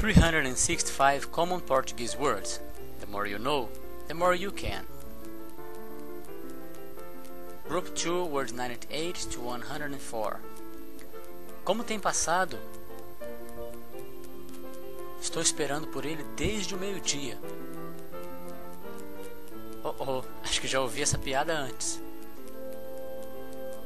365 0.00 1.30
Common 1.30 1.60
Portuguese 1.60 2.16
Words. 2.16 2.58
The 3.00 3.06
more 3.06 3.26
you 3.26 3.38
know, 3.38 3.68
the 4.08 4.14
more 4.14 4.34
you 4.34 4.50
can. 4.50 4.86
Group 7.68 7.94
2, 7.94 8.24
words 8.24 8.54
98 8.54 9.28
to 9.30 9.40
104. 9.42 10.40
Como 11.66 11.84
tem 11.84 12.00
passado? 12.00 12.58
Estou 15.20 15.42
esperando 15.42 15.86
por 15.88 16.06
ele 16.06 16.24
desde 16.34 16.74
o 16.74 16.78
meio-dia. 16.78 17.38
Oh 19.84 19.94
oh, 19.98 20.24
acho 20.42 20.62
que 20.62 20.66
já 20.66 20.80
ouvi 20.80 21.02
essa 21.02 21.18
piada 21.18 21.52
antes. 21.52 22.00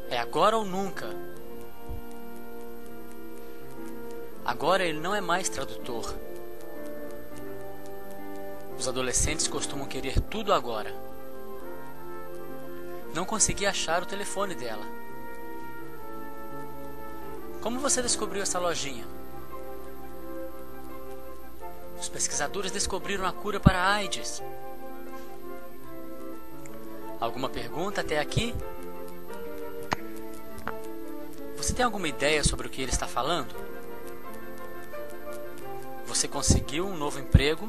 É 0.08 0.18
agora 0.20 0.56
ou 0.56 0.64
nunca. 0.64 1.08
Agora 4.44 4.84
ele 4.84 5.00
não 5.00 5.14
é 5.14 5.20
mais 5.20 5.48
tradutor. 5.48 6.14
Os 8.78 8.86
adolescentes 8.86 9.48
costumam 9.48 9.86
querer 9.86 10.20
tudo 10.20 10.52
agora. 10.52 10.94
Não 13.14 13.24
consegui 13.24 13.64
achar 13.64 14.02
o 14.02 14.06
telefone 14.06 14.54
dela. 14.54 14.84
Como 17.62 17.78
você 17.78 18.02
descobriu 18.02 18.42
essa 18.42 18.58
lojinha? 18.58 19.06
Os 21.98 22.08
pesquisadores 22.10 22.70
descobriram 22.70 23.24
a 23.24 23.32
cura 23.32 23.58
para 23.58 23.78
a 23.78 23.94
AIDS. 23.94 24.42
Alguma 27.18 27.48
pergunta 27.48 28.02
até 28.02 28.18
aqui? 28.18 28.54
Você 31.56 31.72
tem 31.72 31.82
alguma 31.82 32.08
ideia 32.08 32.44
sobre 32.44 32.66
o 32.66 32.70
que 32.70 32.82
ele 32.82 32.92
está 32.92 33.06
falando? 33.06 33.73
Você 36.14 36.28
conseguiu 36.28 36.86
um 36.86 36.96
novo 36.96 37.18
emprego? 37.18 37.68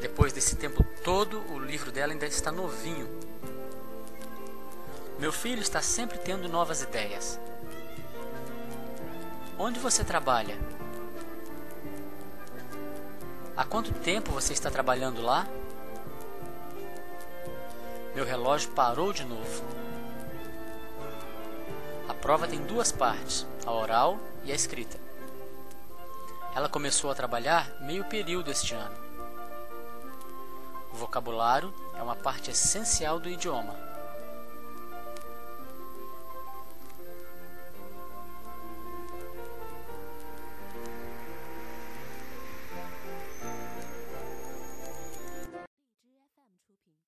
Depois 0.00 0.32
desse 0.32 0.56
tempo 0.56 0.82
todo, 1.04 1.40
o 1.52 1.60
livro 1.60 1.92
dela 1.92 2.12
ainda 2.12 2.26
está 2.26 2.50
novinho. 2.50 3.08
Meu 5.16 5.30
filho 5.30 5.62
está 5.62 5.80
sempre 5.80 6.18
tendo 6.18 6.48
novas 6.48 6.82
ideias. 6.82 7.38
Onde 9.56 9.78
você 9.78 10.02
trabalha? 10.02 10.58
Há 13.56 13.64
quanto 13.64 13.92
tempo 13.92 14.32
você 14.32 14.52
está 14.52 14.72
trabalhando 14.72 15.22
lá? 15.22 15.46
Meu 18.12 18.24
relógio 18.24 18.72
parou 18.72 19.12
de 19.12 19.24
novo. 19.24 19.64
A 22.08 22.12
prova 22.12 22.48
tem 22.48 22.60
duas 22.60 22.90
partes, 22.90 23.46
a 23.64 23.70
oral 23.70 24.18
e 24.42 24.50
a 24.50 24.54
escrita. 24.54 25.04
Ela 26.54 26.68
começou 26.68 27.10
a 27.10 27.14
trabalhar 27.14 27.68
meio 27.80 28.04
período 28.04 28.50
este 28.50 28.74
ano. 28.74 28.94
O 30.92 30.96
vocabulário 30.96 31.74
é 31.98 32.02
uma 32.02 32.14
parte 32.14 32.50
essencial 32.50 33.18
do 33.18 33.28
idioma. 33.28 33.93